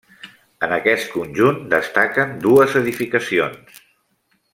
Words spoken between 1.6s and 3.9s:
destaquen dues edificacions.